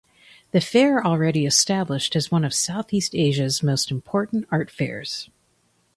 The 0.49 0.61
fair 0.61 1.05
already 1.05 1.45
established 1.45 2.15
as 2.15 2.31
one 2.31 2.43
of 2.43 2.55
Southeast 2.55 3.13
Asia’s 3.13 3.61
most 3.61 3.91
important 3.91 4.47
art 4.49 4.71
fairs. 4.71 5.29